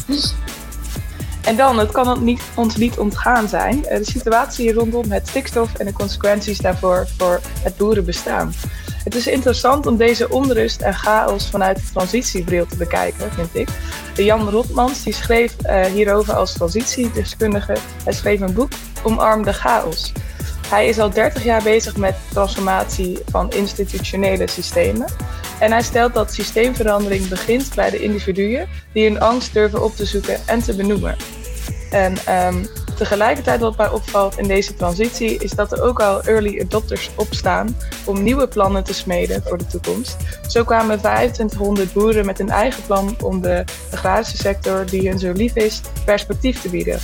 En 1.41 1.55
dan, 1.55 1.77
het 1.79 1.91
kan 1.91 2.23
niet, 2.23 2.41
ons 2.55 2.75
niet 2.75 2.97
ontgaan 2.97 3.47
zijn, 3.47 3.85
eh, 3.85 3.97
de 3.97 4.11
situatie 4.11 4.73
rondom 4.73 5.11
het 5.11 5.27
stikstof 5.27 5.73
en 5.73 5.85
de 5.85 5.93
consequenties 5.93 6.57
daarvoor 6.57 7.07
voor 7.17 7.39
het 7.63 7.77
boerenbestaan. 7.77 8.53
Het 9.03 9.15
is 9.15 9.27
interessant 9.27 9.85
om 9.85 9.97
deze 9.97 10.29
onrust 10.29 10.81
en 10.81 10.93
chaos 10.93 11.49
vanuit 11.49 11.77
de 11.77 11.83
transitiebril 11.93 12.65
te 12.65 12.75
bekijken, 12.75 13.31
vind 13.31 13.55
ik. 13.55 13.69
Jan 14.15 14.49
Rotmans 14.49 15.03
die 15.03 15.13
schreef 15.13 15.55
uh, 15.65 15.85
hierover 15.85 16.33
als 16.33 16.53
transitiedeskundige. 16.53 17.75
Hij 18.03 18.13
schreef 18.13 18.39
een 18.39 18.53
boek 18.53 18.71
Omarm 19.03 19.43
de 19.43 19.53
chaos. 19.53 20.11
Hij 20.67 20.87
is 20.87 20.99
al 20.99 21.09
30 21.09 21.43
jaar 21.43 21.63
bezig 21.63 21.97
met 21.97 22.15
transformatie 22.29 23.19
van 23.29 23.51
institutionele 23.51 24.47
systemen. 24.47 25.05
En 25.61 25.71
hij 25.71 25.81
stelt 25.81 26.13
dat 26.13 26.33
systeemverandering 26.33 27.27
begint 27.27 27.75
bij 27.75 27.89
de 27.89 27.99
individuen 27.99 28.67
die 28.93 29.09
hun 29.09 29.19
angst 29.19 29.53
durven 29.53 29.83
op 29.83 29.95
te 29.95 30.05
zoeken 30.05 30.39
en 30.47 30.59
te 30.59 30.75
benoemen. 30.75 31.15
En 31.91 32.35
um, 32.47 32.67
tegelijkertijd 32.97 33.59
wat 33.59 33.77
mij 33.77 33.89
opvalt 33.89 34.37
in 34.37 34.47
deze 34.47 34.75
transitie 34.75 35.37
is 35.37 35.51
dat 35.51 35.71
er 35.71 35.81
ook 35.81 36.01
al 36.01 36.23
early 36.23 36.59
adopters 36.61 37.09
opstaan 37.15 37.75
om 38.05 38.23
nieuwe 38.23 38.47
plannen 38.47 38.83
te 38.83 38.93
smeden 38.93 39.43
voor 39.43 39.57
de 39.57 39.65
toekomst. 39.65 40.17
Zo 40.47 40.63
kwamen 40.63 40.97
2500 40.97 41.93
boeren 41.93 42.25
met 42.25 42.39
een 42.39 42.49
eigen 42.49 42.83
plan 42.83 43.15
om 43.23 43.41
de 43.41 43.63
agrarische 43.91 44.37
sector, 44.37 44.85
die 44.85 45.09
hun 45.09 45.19
zo 45.19 45.31
lief 45.31 45.55
is, 45.55 45.81
perspectief 46.05 46.61
te 46.61 46.69
bieden. 46.69 46.99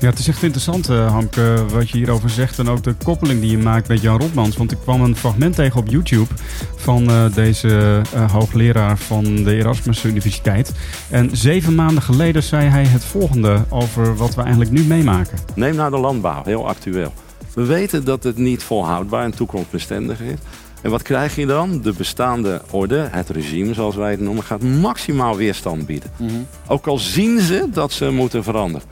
Ja, 0.00 0.08
het 0.08 0.18
is 0.18 0.28
echt 0.28 0.42
interessant, 0.42 0.90
uh, 0.90 1.10
Hamke, 1.10 1.64
wat 1.72 1.90
je 1.90 1.96
hierover 1.96 2.30
zegt. 2.30 2.58
En 2.58 2.68
ook 2.68 2.82
de 2.82 2.94
koppeling 3.04 3.40
die 3.40 3.50
je 3.50 3.58
maakt 3.58 3.88
met 3.88 4.00
Jan 4.00 4.20
Rotmans. 4.20 4.56
Want 4.56 4.72
ik 4.72 4.78
kwam 4.82 5.02
een 5.02 5.16
fragment 5.16 5.54
tegen 5.54 5.80
op 5.80 5.88
YouTube 5.88 6.34
van 6.76 7.10
uh, 7.10 7.34
deze 7.34 8.02
uh, 8.14 8.30
hoogleraar 8.32 8.98
van 8.98 9.24
de 9.24 9.54
Erasmus 9.54 10.04
Universiteit. 10.04 10.72
En 11.10 11.36
zeven 11.36 11.74
maanden 11.74 12.02
geleden 12.02 12.42
zei 12.42 12.68
hij 12.68 12.86
het 12.86 13.04
volgende 13.04 13.64
over 13.68 14.16
wat 14.16 14.34
we 14.34 14.40
eigenlijk 14.40 14.70
nu 14.70 14.82
meemaken. 14.82 15.38
Neem 15.54 15.74
nou 15.74 15.90
de 15.90 15.98
landbouw, 15.98 16.42
heel 16.44 16.68
actueel. 16.68 17.12
We 17.54 17.64
weten 17.64 18.04
dat 18.04 18.22
het 18.22 18.36
niet 18.36 18.62
volhoudbaar 18.62 19.24
en 19.24 19.34
toekomstbestendig 19.34 20.20
is. 20.20 20.38
En 20.82 20.90
wat 20.90 21.02
krijg 21.02 21.36
je 21.36 21.46
dan? 21.46 21.80
De 21.80 21.92
bestaande 21.92 22.62
orde, 22.70 23.08
het 23.10 23.28
regime 23.28 23.74
zoals 23.74 23.96
wij 23.96 24.10
het 24.10 24.20
noemen, 24.20 24.44
gaat 24.44 24.62
maximaal 24.62 25.36
weerstand 25.36 25.86
bieden. 25.86 26.10
Mm 26.16 26.28
-hmm. 26.28 26.46
Ook 26.66 26.86
al 26.86 26.98
zien 26.98 27.40
ze 27.40 27.66
dat 27.72 27.92
ze 27.92 28.10
moeten 28.10 28.44
veranderen. 28.44 28.88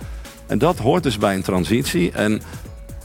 En 0.48 0.58
dat 0.58 0.78
hoort 0.78 1.02
dus 1.02 1.18
bij 1.18 1.34
een 1.34 1.42
transitie. 1.42 2.12
En 2.12 2.42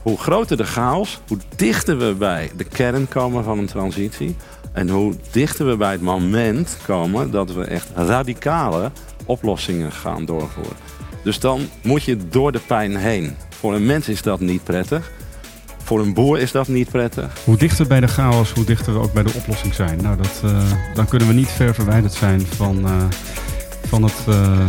hoe 0.02 0.18
groter 0.18 0.58
de 0.58 0.66
chaos, 0.66 1.20
hoe 1.28 1.38
dichter 1.56 1.98
we 1.98 2.14
bij 2.14 2.52
de 2.58 2.64
kern 2.64 3.08
komen 3.08 3.44
van 3.44 3.58
een 3.58 3.66
transitie. 3.66 4.36
En 4.72 4.90
hoe 4.90 5.14
dichter 5.32 5.68
we 5.68 5.78
bij 5.78 5.92
het 5.92 6.02
moment 6.02 6.78
komen 6.86 7.32
dat 7.32 7.54
we 7.54 7.64
echt 7.64 7.88
radicale 7.96 8.92
oplossingen 9.26 9.92
gaan 9.92 10.26
doorvoeren. 10.26 10.76
Dus 11.24 11.40
dan 11.40 11.62
moet 11.84 12.04
je 12.04 12.18
door 12.30 12.52
de 12.52 12.60
pijn 12.68 12.96
heen. 12.96 13.36
Voor 13.50 13.76
een 13.76 13.86
mens 13.86 14.10
is 14.10 14.22
dat 14.22 14.40
niet 14.40 14.64
prettig. 14.64 15.12
Voor 15.84 16.00
een 16.00 16.14
boer 16.14 16.40
is 16.40 16.52
dat 16.52 16.68
niet 16.68 16.90
prettig. 16.90 17.32
Hoe 17.44 17.58
dichter 17.58 17.88
bij 17.88 18.00
de 18.00 18.08
chaos, 18.08 18.52
hoe 18.52 18.66
dichter 18.66 18.94
we 18.94 19.00
ook 19.00 19.14
bij 19.14 19.24
de 19.24 19.34
oplossing 19.34 19.74
zijn. 19.74 20.02
Nou, 20.02 20.18
dat, 20.18 20.42
uh, 20.46 20.72
dan 20.94 21.08
kunnen 21.08 21.28
we 21.28 21.34
niet 21.34 21.48
ver 21.48 21.74
verwijderd 21.74 22.14
zijn 22.14 22.42
van, 22.42 22.80
uh, 22.86 23.04
van 23.88 24.04
het, 24.04 24.26
uh, 24.30 24.60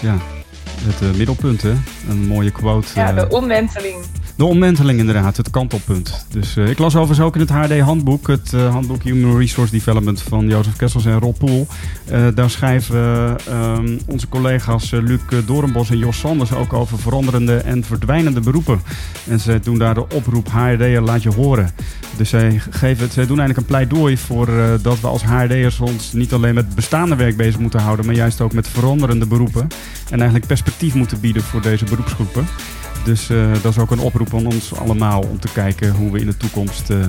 ja, 0.00 0.16
het 0.84 1.00
uh, 1.02 1.10
middelpunt, 1.10 1.62
hè? 1.62 1.74
Een 2.08 2.26
mooie 2.26 2.50
quote. 2.50 2.88
Ja, 2.94 3.12
de 3.12 3.20
eh, 3.20 3.30
omwenteling. 3.30 4.04
De 4.36 4.44
omwenteling 4.44 4.98
inderdaad, 4.98 5.36
het 5.36 5.50
kantelpunt. 5.50 6.26
Dus 6.30 6.56
uh, 6.56 6.68
ik 6.68 6.78
las 6.78 6.96
overigens 6.96 7.26
ook 7.26 7.34
in 7.34 7.40
het 7.40 7.50
HD-handboek, 7.50 8.26
het 8.26 8.52
uh, 8.52 8.72
handboek 8.72 9.02
Human 9.02 9.38
Resource 9.38 9.72
Development 9.72 10.22
van 10.22 10.48
Jozef 10.48 10.76
Kessels 10.76 11.04
en 11.04 11.20
Rob 11.20 11.38
Poel. 11.38 11.66
Uh, 12.12 12.26
daar 12.34 12.50
schrijven 12.50 13.36
onze 14.06 14.28
collega's 14.28 14.90
Luc 14.90 15.20
Doornbos 15.46 15.90
en 15.90 15.98
Jos 15.98 16.18
Sanders 16.18 16.52
ook 16.52 16.72
over 16.72 16.98
veranderende 16.98 17.56
en 17.56 17.84
verdwijnende 17.84 18.40
beroepen. 18.40 18.80
En 19.28 19.40
ze 19.40 19.60
doen 19.62 19.78
daar 19.78 19.94
de 19.94 20.08
oproep 20.08 20.48
HRD'er 20.50 21.00
laat 21.00 21.22
je 21.22 21.32
horen. 21.32 21.70
Dus 22.16 22.28
zij, 22.28 22.60
geven, 22.70 23.10
zij 23.10 23.26
doen 23.26 23.38
eigenlijk 23.38 23.58
een 23.58 23.74
pleidooi 23.74 24.16
voor 24.16 24.48
dat 24.82 25.00
we 25.00 25.06
als 25.06 25.24
HRD'ers 25.24 25.80
ons 25.80 26.12
niet 26.12 26.32
alleen 26.32 26.54
met 26.54 26.74
bestaande 26.74 27.16
werk 27.16 27.36
bezig 27.36 27.60
moeten 27.60 27.80
houden, 27.80 28.06
maar 28.06 28.14
juist 28.14 28.40
ook 28.40 28.52
met 28.52 28.68
veranderende 28.68 29.26
beroepen. 29.26 29.68
En 30.10 30.16
eigenlijk 30.16 30.46
perspectief 30.46 30.94
moeten 30.94 31.20
bieden 31.20 31.42
voor 31.42 31.60
deze 31.60 31.84
beroepsgroepen. 31.84 32.46
Dus 33.04 33.30
uh, 33.30 33.52
dat 33.62 33.72
is 33.72 33.78
ook 33.78 33.90
een 33.90 34.00
oproep 34.00 34.34
aan 34.34 34.46
ons 34.46 34.74
allemaal 34.74 35.20
om 35.30 35.40
te 35.40 35.48
kijken 35.52 35.90
hoe 35.90 36.10
we 36.10 36.18
in 36.18 36.26
de 36.26 36.36
toekomst 36.36 36.90
uh, 36.90 37.04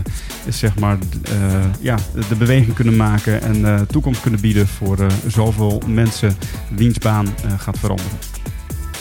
zeg 0.50 0.80
maar, 0.80 0.98
uh, 1.32 1.64
ja, 1.80 1.96
de 2.30 2.36
beweging 2.36 2.74
kunnen 2.74 2.96
maken 2.96 3.42
en 3.42 3.88
toekomst 3.88 4.22
kunnen 4.22 4.40
bieden 4.40 4.68
voor 4.68 4.98
zoveel 5.28 5.82
mensen 5.88 6.38
wiens 6.76 6.98
baan 6.98 7.28
gaat 7.58 7.80
veranderen. 7.80 8.18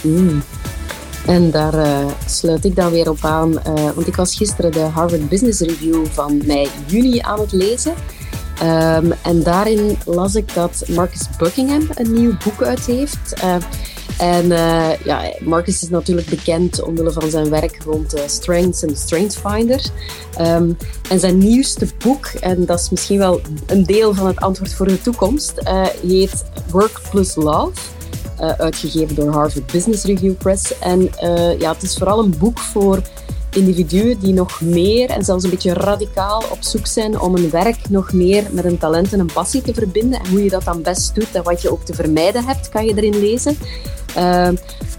Mm. 0.00 0.42
En 1.26 1.50
daar 1.50 2.04
sluit 2.26 2.64
ik 2.64 2.76
dan 2.76 2.90
weer 2.90 3.10
op 3.10 3.24
aan, 3.24 3.52
want 3.94 4.06
ik 4.06 4.16
was 4.16 4.36
gisteren 4.36 4.72
de 4.72 4.80
Harvard 4.80 5.28
Business 5.28 5.60
Review 5.60 6.06
van 6.06 6.42
mei 6.46 6.68
juni 6.86 7.18
aan 7.20 7.40
het 7.40 7.52
lezen. 7.52 7.94
Um, 8.62 9.12
en 9.22 9.42
daarin 9.42 9.98
las 10.04 10.34
ik 10.34 10.54
dat 10.54 10.84
Marcus 10.88 11.28
Buckingham 11.38 11.88
een 11.94 12.12
nieuw 12.12 12.36
boek 12.44 12.62
uit 12.62 12.86
heeft. 12.86 13.34
En 14.18 14.44
uh, 14.44 15.04
ja, 15.04 15.32
Marcus 15.40 15.82
is 15.82 15.88
natuurlijk 15.88 16.28
bekend 16.28 16.82
omwille 16.82 17.12
van 17.12 17.30
zijn 17.30 17.50
werk 17.50 17.78
rond 17.84 18.14
uh, 18.14 18.20
Strengths 18.26 18.82
en 18.82 18.96
Strength 18.96 19.36
Finder. 19.36 19.80
Um, 20.40 20.76
en 21.10 21.20
zijn 21.20 21.38
nieuwste 21.38 21.86
boek, 21.98 22.26
en 22.26 22.64
dat 22.66 22.80
is 22.80 22.90
misschien 22.90 23.18
wel 23.18 23.40
een 23.66 23.84
deel 23.84 24.14
van 24.14 24.26
het 24.26 24.40
antwoord 24.40 24.74
voor 24.74 24.86
de 24.86 25.02
toekomst, 25.02 25.52
uh, 25.64 25.86
heet 26.06 26.44
Work 26.70 27.00
Plus 27.10 27.34
Love. 27.34 27.72
uitgegeven 28.36 29.14
door 29.14 29.32
Harvard 29.32 29.66
Business 29.66 30.04
Review 30.04 30.36
Press. 30.36 30.78
En 30.78 31.10
ja, 31.58 31.72
het 31.72 31.82
is 31.82 31.96
vooral 31.96 32.18
een 32.18 32.34
boek 32.38 32.58
voor 32.58 33.02
individuen 33.50 34.18
die 34.18 34.32
nog 34.32 34.60
meer 34.60 35.10
en 35.10 35.24
zelfs 35.24 35.44
een 35.44 35.50
beetje 35.50 35.72
radicaal 35.72 36.42
op 36.50 36.58
zoek 36.60 36.86
zijn 36.86 37.20
om 37.20 37.36
een 37.36 37.50
werk 37.50 37.88
nog 37.88 38.12
meer 38.12 38.44
met 38.50 38.64
een 38.64 38.78
talent 38.78 39.12
en 39.12 39.20
een 39.20 39.32
passie 39.32 39.62
te 39.62 39.74
verbinden. 39.74 40.20
En 40.20 40.30
hoe 40.30 40.44
je 40.44 40.50
dat 40.50 40.64
dan 40.64 40.82
best 40.82 41.14
doet 41.14 41.34
en 41.34 41.42
wat 41.42 41.62
je 41.62 41.70
ook 41.70 41.84
te 41.84 41.94
vermijden 41.94 42.44
hebt, 42.44 42.68
kan 42.68 42.86
je 42.86 42.94
erin 42.94 43.20
lezen. 43.20 43.56
Uh, 44.16 44.48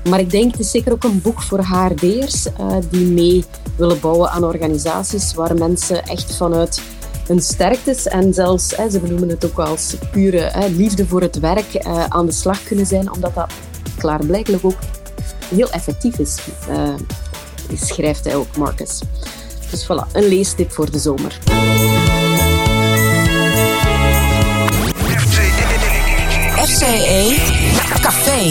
maar 0.10 0.20
ik 0.20 0.30
denk, 0.30 0.52
het 0.52 0.60
is 0.60 0.72
zeker 0.72 0.92
ook 0.92 1.04
een 1.04 1.22
boek 1.22 1.42
voor 1.42 1.60
HRD'ers 1.60 2.46
uh, 2.46 2.78
die 2.90 3.06
mee 3.06 3.44
willen 3.76 4.00
bouwen 4.00 4.30
aan 4.30 4.44
organisaties 4.44 5.34
waar 5.34 5.56
mensen 5.58 6.04
echt 6.04 6.36
vanuit 6.36 6.82
hun 7.28 7.42
sterktes 7.42 8.08
en 8.08 8.34
zelfs, 8.34 8.68
ze 8.68 9.00
benoemen 9.00 9.30
het 9.30 9.46
ook 9.46 9.60
als 9.60 9.96
pure 10.12 10.52
liefde 10.70 11.06
voor 11.08 11.22
het 11.22 11.40
werk, 11.40 11.86
uh, 11.86 12.06
aan 12.06 12.26
de 12.26 12.32
slag 12.32 12.64
kunnen 12.64 12.86
zijn, 12.86 13.12
omdat 13.12 13.36
dat 13.36 13.54
klaarblijkelijk 13.98 14.66
ook 14.66 14.80
heel 15.56 15.70
effectief 15.70 16.20
is, 16.20 16.38
uh, 16.70 16.94
schrijft 17.74 18.26
hij 18.26 18.36
ook, 18.36 18.58
Marcus. 18.58 19.02
Dus 19.72 19.84
voilà, 19.84 20.12
een 20.14 20.28
leestip 20.28 20.72
voor 20.72 20.92
de 20.92 21.00
zomer. 21.00 21.40
FCE 26.66 27.55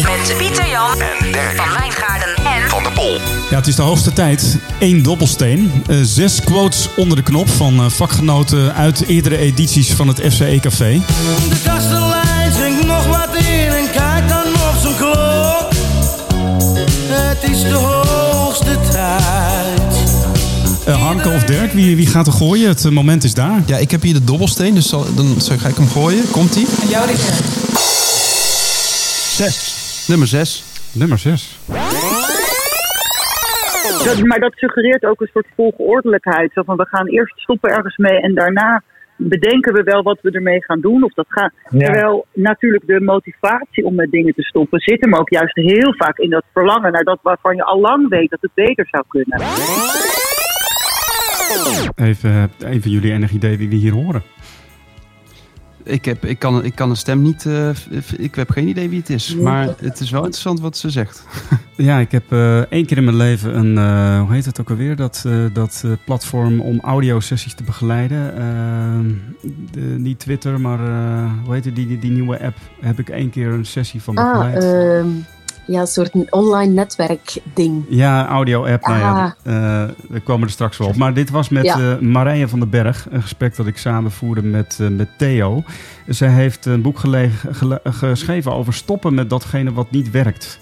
Met 0.02 0.34
Pieter 0.38 0.68
Jan 0.68 1.00
en 1.00 1.32
Dirk 1.32 1.52
van 1.56 1.68
Wijngaarden 1.78 2.34
en 2.36 2.68
Van 2.68 2.82
de 2.82 2.90
Pol. 2.94 3.18
Ja, 3.50 3.56
het 3.56 3.66
is 3.66 3.74
de 3.76 3.82
hoogste 3.82 4.12
tijd. 4.12 4.56
Eén 4.80 5.02
dobbelsteen. 5.02 5.72
Eh, 5.86 5.96
zes 6.02 6.40
quotes 6.40 6.88
onder 6.96 7.16
de 7.16 7.22
knop 7.22 7.48
van 7.50 7.78
eh, 7.80 7.90
vakgenoten 7.90 8.74
uit 8.74 9.04
eerdere 9.06 9.36
edities 9.36 9.92
van 9.92 10.08
het 10.08 10.20
FCE 10.32 10.58
Café. 10.60 11.00
De 11.48 11.56
kastelein 11.64 12.52
zingt 12.52 12.86
nog 12.86 13.06
wat 13.06 13.28
in 13.36 13.68
en 13.68 13.90
kijkt 13.92 14.28
dan 14.28 14.44
op 14.46 14.74
zijn 14.82 14.96
klok. 14.96 15.68
Het 17.08 17.50
is 17.50 17.62
de 17.62 17.74
hoogste 17.74 18.78
tijd. 18.90 19.98
Eh 20.84 21.02
Harmke 21.02 21.28
of 21.30 21.44
Dirk, 21.44 21.72
wie, 21.72 21.96
wie 21.96 22.06
gaat 22.06 22.26
er 22.26 22.32
gooien? 22.32 22.68
Het 22.68 22.90
moment 22.90 23.24
is 23.24 23.34
daar. 23.34 23.62
Ja, 23.66 23.76
ik 23.76 23.90
heb 23.90 24.02
hier 24.02 24.14
de 24.14 24.24
dobbelsteen, 24.24 24.74
dus 24.74 24.88
zal, 24.88 25.06
dan 25.14 25.34
zal- 25.38 25.58
ga 25.58 25.68
ik 25.68 25.76
hem 25.76 25.88
gooien. 25.88 26.30
Komt-ie? 26.30 26.66
En 26.82 26.88
jou 26.88 27.06
dit 27.06 27.20
Zes. 29.36 29.83
Nummer 30.08 30.26
zes. 30.26 30.64
Nummer 30.94 31.18
zes. 31.18 31.58
Dat, 34.04 34.22
maar 34.22 34.40
dat 34.40 34.52
suggereert 34.54 35.04
ook 35.04 35.20
een 35.20 35.30
soort 35.32 35.46
volgeordelijkheid. 35.56 36.52
Zo 36.52 36.62
van 36.62 36.76
we 36.76 36.86
gaan 36.86 37.06
eerst 37.06 37.38
stoppen 37.38 37.70
ergens 37.70 37.96
mee 37.96 38.20
en 38.20 38.34
daarna 38.34 38.82
bedenken 39.16 39.72
we 39.72 39.82
wel 39.82 40.02
wat 40.02 40.18
we 40.22 40.30
ermee 40.30 40.64
gaan 40.64 40.80
doen. 40.80 41.02
Of 41.02 41.12
dat 41.12 41.26
gaat. 41.28 41.52
Ja. 41.70 41.78
Terwijl 41.78 42.26
natuurlijk 42.32 42.86
de 42.86 43.00
motivatie 43.00 43.84
om 43.84 43.94
met 43.94 44.10
dingen 44.10 44.34
te 44.34 44.42
stoppen 44.42 44.80
zit 44.80 45.00
hem 45.00 45.14
ook 45.14 45.30
juist 45.30 45.54
heel 45.54 45.94
vaak 45.96 46.18
in 46.18 46.30
dat 46.30 46.44
verlangen 46.52 46.92
naar 46.92 47.04
dat 47.04 47.18
waarvan 47.22 47.56
je 47.56 47.64
al 47.64 47.80
lang 47.80 48.08
weet 48.08 48.30
dat 48.30 48.40
het 48.40 48.54
beter 48.54 48.86
zou 48.90 49.04
kunnen. 49.08 49.42
Even, 51.94 52.30
eh, 52.30 52.72
een 52.72 52.82
van 52.82 52.90
jullie 52.90 53.12
enig 53.12 53.30
idee 53.30 53.58
wie 53.58 53.68
we 53.68 53.74
hier 53.74 53.92
horen? 53.92 54.22
Ik, 55.84 56.04
heb, 56.04 56.24
ik, 56.24 56.38
kan, 56.38 56.64
ik 56.64 56.74
kan 56.74 56.90
een 56.90 56.96
stem 56.96 57.22
niet... 57.22 57.46
eh, 57.46 57.68
ik 58.16 58.34
heb 58.34 58.50
geen 58.50 58.68
idee 58.68 58.88
wie 58.88 58.98
het 58.98 59.10
is. 59.10 59.34
Maar 59.36 59.68
het 59.80 60.00
is 60.00 60.10
wel 60.10 60.20
interessant 60.20 60.60
wat 60.60 60.76
ze 60.76 60.90
zegt. 60.90 61.24
Ja, 61.76 61.98
ik 61.98 62.12
heb 62.12 62.32
eh, 62.32 62.58
één 62.58 62.86
keer 62.86 62.96
in 62.96 63.04
mijn 63.04 63.16
leven 63.16 63.58
een, 63.58 63.78
eh, 63.78 64.20
hoe 64.20 64.32
heet 64.32 64.44
het 64.44 64.60
ook 64.60 64.70
alweer, 64.70 64.96
dat, 64.96 65.22
eh, 65.26 65.44
dat 65.52 65.84
platform 66.04 66.60
om 66.60 66.80
audiosessies 66.80 67.54
te 67.54 67.62
begeleiden. 67.62 68.34
De, 69.70 69.80
niet 69.80 70.18
Twitter, 70.18 70.60
maar 70.60 70.78
eh, 70.80 71.30
hoe 71.44 71.54
heet 71.54 71.64
het, 71.64 71.76
die, 71.76 71.86
die, 71.86 71.98
die 71.98 72.10
nieuwe 72.10 72.40
app, 72.44 72.56
heb 72.80 72.98
ik 72.98 73.08
één 73.08 73.30
keer 73.30 73.48
een 73.48 73.64
sessie 73.66 74.02
van 74.02 74.16
Ah, 74.16 74.32
begeleid. 74.32 74.62
ehm, 74.64 75.08
ja, 75.66 75.80
een 75.80 75.86
soort 75.86 76.30
online 76.30 76.72
netwerkding. 76.72 77.84
Ja, 77.88 78.28
audio-app. 78.28 78.86
Nou 78.86 78.98
ja, 78.98 79.36
Ah. 79.44 79.82
eh, 79.82 79.90
we 80.08 80.20
komen 80.20 80.46
er 80.46 80.52
straks 80.52 80.78
wel 80.78 80.88
op. 80.88 80.96
Maar 80.96 81.14
dit 81.14 81.30
was 81.30 81.48
met 81.48 81.64
Ja. 81.64 81.78
eh, 81.78 81.98
Marije 81.98 82.48
van 82.48 82.58
den 82.58 82.70
Berg. 82.70 83.06
Een 83.10 83.22
gesprek 83.22 83.56
dat 83.56 83.66
ik 83.66 83.76
samen 83.76 84.10
voerde 84.10 84.42
met, 84.42 84.78
eh, 84.80 84.88
met 84.88 85.08
Theo. 85.18 85.62
Zij 86.06 86.28
heeft 86.28 86.66
een 86.66 86.82
boek 86.82 87.00
geschreven 87.84 88.52
over 88.52 88.72
stoppen 88.74 89.14
met 89.14 89.30
datgene 89.30 89.72
wat 89.72 89.90
niet 89.90 90.10
werkt. 90.10 90.58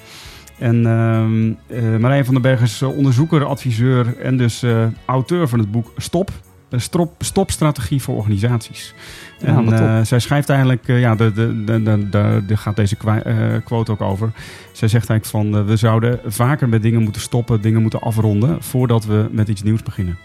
En 0.58 0.86
ehm 0.86 1.52
eh, 1.78 1.96
Marije 2.00 2.24
van 2.24 2.34
den 2.34 2.42
Berg 2.42 2.60
is 2.60 2.82
onderzoeker, 2.82 3.44
adviseur 3.44 4.18
en 4.20 4.36
dus 4.36 4.64
auteur 5.06 5.48
van 5.48 5.58
het 5.58 5.70
boek 5.70 5.92
Stop. 5.96 6.30
Een 6.72 6.80
stop, 6.80 7.12
stopstrategie 7.18 8.02
voor 8.02 8.16
organisaties. 8.16 8.94
Ja, 9.38 9.46
en 9.56 9.72
eh, 9.72 10.04
zij 10.04 10.18
schrijft 10.18 10.48
eigenlijk, 10.48 10.88
eh, 10.88 11.00
ja, 11.00 11.14
de, 11.14 11.32
de, 11.32 11.64
de, 11.64 11.82
de, 11.82 12.08
de- 12.10 12.42
daar 12.46 12.58
gaat 12.58 12.76
deze 12.76 12.96
kwa- 12.96 13.22
eh, 13.22 13.36
quote 13.64 13.92
ook 13.92 14.00
over. 14.00 14.30
Zij 14.72 14.88
zegt 14.88 15.08
eigenlijk 15.10 15.24
van, 15.52 15.64
we 15.66 15.76
zouden 15.76 16.18
vaker 16.26 16.68
met 16.68 16.82
dingen 16.82 17.02
moeten 17.02 17.22
stoppen, 17.22 17.60
dingen 17.60 17.82
moeten 17.82 18.00
afronden, 18.00 18.62
voordat 18.62 19.04
we 19.04 19.28
met 19.30 19.48
iets 19.48 19.62
nieuws 19.62 19.82
beginnen. 19.82 20.18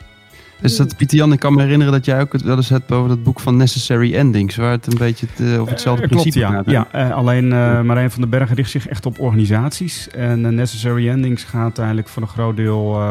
Dus 0.61 0.75
dat, 0.75 0.97
Pieter 0.97 1.17
Jan, 1.17 1.33
ik 1.33 1.39
kan 1.39 1.53
me 1.53 1.61
herinneren 1.61 1.93
dat 1.93 2.05
jij 2.05 2.21
ook 2.21 2.33
het 2.33 2.41
wel 2.41 2.55
eens 2.55 2.69
hebt 2.69 2.91
over 2.91 3.09
dat 3.09 3.23
boek 3.23 3.39
van 3.39 3.57
Necessary 3.57 4.13
Endings. 4.15 4.55
Waar 4.55 4.71
het 4.71 4.87
een 4.87 4.97
beetje 4.97 5.27
over 5.59 5.71
hetzelfde 5.71 6.03
Eh, 6.03 6.09
klopt, 6.09 6.23
principe 6.29 6.39
ja. 6.39 6.51
gaat. 6.51 6.65
hè? 6.65 6.71
ja 6.71 7.09
alleen 7.09 7.53
eh 7.53 7.81
Marijn 7.81 8.11
van 8.11 8.21
den 8.21 8.29
Berg 8.29 8.53
richt 8.53 8.69
zich 8.71 8.87
echt 8.87 9.05
op 9.05 9.19
organisaties. 9.19 10.09
En 10.09 10.55
Necessary 10.55 11.09
Endings 11.09 11.43
gaat 11.43 11.77
eigenlijk 11.77 12.07
voor 12.07 12.21
een 12.21 12.27
groot 12.27 12.55
deel 12.55 13.01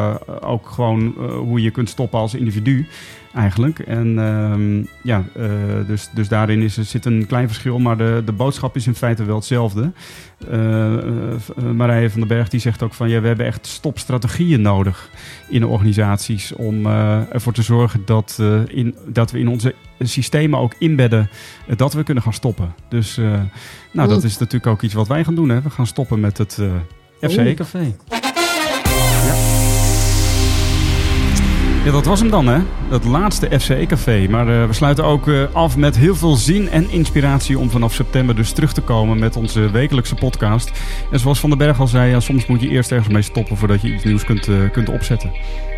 ook 0.41 0.69
gewoon 0.69 1.15
hoe 1.39 1.63
je 1.63 1.71
kunt 1.71 1.89
stoppen 1.89 2.19
als 2.19 2.35
individu. 2.35 2.87
Eigenlijk. 3.37 3.79
En 3.79 4.19
ehm, 4.19 4.85
ja, 5.03 5.25
eh, 5.35 5.87
dus, 5.87 6.09
dus 6.15 6.29
daarin 6.29 6.63
is, 6.63 6.77
er 6.77 6.85
zit 6.85 7.05
een 7.05 7.27
klein 7.27 7.47
verschil, 7.47 7.79
maar 7.79 7.97
de, 7.97 8.23
de 8.25 8.33
boodschap 8.33 8.77
is 8.77 8.87
in 8.87 8.95
feite 8.95 9.25
wel 9.25 9.37
hetzelfde. 9.37 9.93
Eh, 10.51 10.95
Marije 11.75 12.11
van 12.11 12.21
den 12.21 12.29
Berg 12.29 12.49
die 12.49 12.61
zegt 12.61 12.83
ook 12.83 12.95
van 12.95 13.09
ja, 13.09 13.21
we 13.21 13.27
hebben 13.27 13.47
echt 13.47 13.67
stopstrategieën 13.67 14.61
nodig 14.61 15.11
in 15.49 15.67
organisaties 15.67 16.53
om 16.53 16.87
ervoor 16.87 17.53
te 17.53 17.63
zorgen 17.63 18.03
dat, 18.05 18.43
in, 18.67 18.95
dat 19.07 19.31
we 19.31 19.39
in 19.39 19.49
onze 19.49 19.75
systemen 19.99 20.59
ook 20.59 20.75
inbedden 20.79 21.29
dat 21.77 21.93
we 21.93 22.03
kunnen 22.03 22.23
gaan 22.23 22.33
stoppen. 22.33 22.75
Dus 22.89 23.17
nou, 23.93 24.09
dat 24.09 24.25
is 24.25 24.39
natuurlijk 24.39 24.67
ook 24.67 24.83
iets 24.83 24.95
wat 24.95 25.09
wij 25.09 25.25
gaan 25.25 25.35
doen. 25.35 25.49
Hè. 25.49 25.63
We 25.63 25.71
gaan 25.71 25.87
stoppen 25.87 26.21
met 26.21 26.39
het 26.39 26.59
eh 26.59 27.29
FCE 27.31 27.55
Café. 27.55 27.97
Ja, 31.87 31.93
dat 31.93 32.05
was 32.05 32.21
hem 32.21 32.31
dan, 32.31 32.47
hè? 32.47 32.59
Dat 32.89 33.05
laatste 33.05 33.61
FCE-café. 33.61 34.27
Maar 34.31 34.49
eh, 34.49 34.67
we 34.67 34.73
sluiten 34.73 35.05
ook 35.05 35.29
eh, 35.29 35.43
af 35.53 35.77
met 35.77 35.97
heel 35.97 36.15
veel 36.15 36.37
zin 36.37 36.69
en 36.69 36.91
inspiratie 36.91 37.59
om 37.59 37.71
vanaf 37.71 37.93
september 37.95 38.37
dus 38.37 38.53
terug 38.53 38.73
te 38.73 38.81
komen 38.81 39.19
met 39.19 39.37
onze 39.37 39.71
wekelijkse 39.71 40.15
podcast. 40.15 40.71
En 41.11 41.19
zoals 41.19 41.41
Van 41.41 41.51
den 41.51 41.59
Berg 41.59 41.81
al 41.81 41.87
zei, 41.87 42.11
ja, 42.11 42.21
soms 42.21 42.47
moet 42.47 42.61
je 42.61 42.69
eerst 42.69 42.93
ergens 42.93 43.13
mee 43.13 43.23
stoppen 43.23 43.57
voordat 43.57 43.83
je 43.83 43.95
iets 43.95 44.05
nieuws 44.05 44.25
kunt, 44.25 44.49
eh, 44.49 44.55
kunt 44.73 44.89
opzetten. 44.89 45.31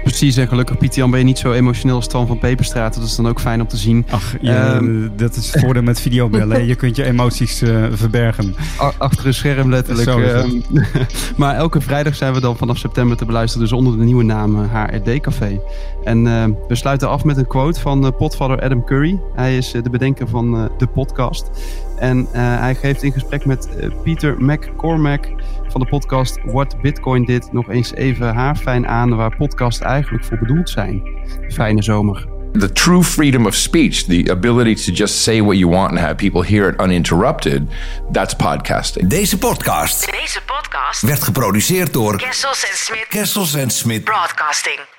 Precies, 0.03 0.37
en 0.37 0.49
gelukkig 0.49 0.79
Pieter 0.79 0.99
Jan 0.99 1.11
ben 1.11 1.19
je 1.19 1.25
niet 1.25 1.39
zo 1.39 1.53
emotioneel 1.53 1.97
als 1.97 2.05
Stan 2.05 2.27
van 2.27 2.39
Peperstraat. 2.39 2.95
Dat 2.95 3.05
is 3.05 3.17
dan 3.17 3.29
ook 3.29 3.41
fijn 3.41 3.61
om 3.61 3.69
te 3.69 3.77
zien. 3.77 4.07
Ach, 4.11 4.35
ja, 4.41 4.75
Ehm, 4.75 5.09
dat 5.17 5.37
is 5.37 5.53
het 5.53 5.61
voordeel 5.61 5.83
met 5.83 6.01
videobellen. 6.01 6.67
Je 6.67 6.75
kunt 6.75 6.97
je 6.97 7.05
emoties 7.05 7.63
verbergen. 7.93 8.55
Achter 8.99 9.27
een 9.27 9.35
scherm 9.35 9.71
letterlijk. 9.71 10.09
Zo. 10.09 10.21
Ehm, 10.21 10.51
maar 11.37 11.55
elke 11.57 11.81
vrijdag 11.81 12.15
zijn 12.15 12.33
we 12.33 12.41
dan 12.41 12.57
vanaf 12.57 12.79
september 12.79 13.17
te 13.17 13.25
beluisteren. 13.25 13.69
Dus 13.69 13.77
onder 13.77 13.99
de 13.99 14.05
nieuwe 14.05 14.25
naam 14.25 14.69
HRD 14.73 15.21
Café. 15.21 15.61
En 16.05 16.27
eh, 16.27 16.45
we 16.69 16.75
sluiten 16.75 17.09
af 17.09 17.25
met 17.25 17.37
een 17.37 17.47
quote 17.47 17.81
van 17.81 18.07
eh, 18.07 18.13
potvader 18.17 18.61
Adam 18.63 18.85
Curry. 18.85 19.21
Hij 19.35 19.57
is 19.57 19.73
eh, 19.75 19.83
de 19.83 19.91
bedenker 19.91 20.29
van 20.29 20.57
eh, 20.57 20.65
de 20.79 20.87
podcast. 20.87 21.51
En 21.99 22.29
eh, 22.33 22.59
hij 22.61 22.75
geeft 22.75 23.03
in 23.03 23.13
gesprek 23.13 23.45
met 23.45 23.69
eh, 23.77 23.89
Peter 24.03 24.37
McCormack 24.39 25.29
van 25.69 25.81
de 25.81 25.87
podcast 25.87 26.39
What 26.45 26.81
Bitcoin 26.81 27.25
Did... 27.25 27.53
nog 27.53 27.69
eens 27.69 27.95
even 27.95 28.35
haarfijn 28.35 28.87
aan 28.89 29.17
waar 29.17 29.37
podcasts 29.37 29.81
eigenlijk 29.81 30.25
voor 30.25 30.39
bedoeld 30.39 30.71
zijn. 30.71 31.03
Fijne 31.49 31.83
zomer. 31.83 32.27
The 32.53 32.73
true 32.73 33.03
freedom 33.03 33.47
of 33.47 33.55
speech, 33.55 34.03
the 34.03 34.31
ability 34.31 34.75
to 34.75 34.93
just 34.93 35.23
say 35.23 35.43
what 35.43 35.59
you 35.59 35.71
want 35.71 35.91
and 35.91 35.99
have 35.99 36.15
people 36.15 36.43
hear 36.45 36.69
it 36.69 36.81
uninterrupted, 36.81 37.69
that's 38.13 38.35
podcasting. 38.37 39.09
Deze 39.09 39.39
podcast 39.39 40.11
Deze 40.11 40.41
podcast 40.47 41.03
werd 41.03 41.23
geproduceerd 41.23 41.93
door 41.93 42.17
Kessels 42.17 42.65
en 42.71 42.77
Smit 42.77 43.07
Kessels 43.09 43.55
en 43.55 43.71
Smit 43.71 44.05
Broadcasting. 44.05 44.98